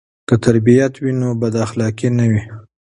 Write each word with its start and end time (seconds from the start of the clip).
که 0.27 0.35
تربیت 0.45 0.93
وي 0.97 1.11
نو 1.19 1.29
بداخلاقي 1.41 2.07
نه 2.17 2.25
وي. 2.31 2.41